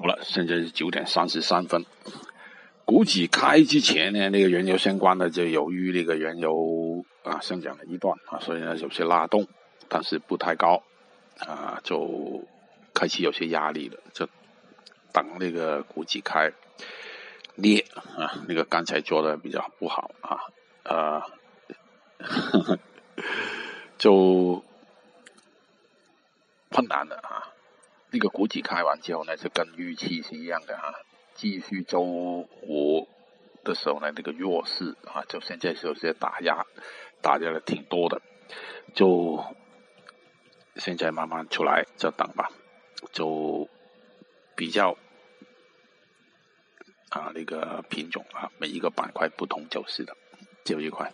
[0.00, 1.84] 好了，现在是九点三十三分。
[2.86, 9.46] 股指开之前呢，那个原油相关的就由于那个原油啊上涨了一段啊，所以呢有些拉动，
[9.90, 10.82] 但是不太高
[11.40, 12.42] 啊，就
[12.94, 14.26] 开始有些压力了，就
[15.12, 16.50] 等那个股指开
[17.60, 17.84] 跌
[18.16, 20.40] 啊，那个刚才做的比较不好啊，
[20.84, 21.22] 呃，
[23.98, 24.64] 就
[26.70, 27.39] 困难了啊。
[28.12, 30.92] 那个股指开完之后呢，就跟预期是一样的哈，
[31.34, 33.08] 继续周五
[33.62, 36.66] 的时候呢，那个弱势啊，就现在是有些打压，
[37.22, 38.20] 打压的挺多的，
[38.94, 39.44] 就
[40.76, 42.50] 现在慢慢出来，就等吧，
[43.12, 43.68] 就
[44.56, 44.96] 比较
[47.10, 50.16] 啊那个品种啊，每一个板块不同走势的
[50.64, 51.12] 这一块。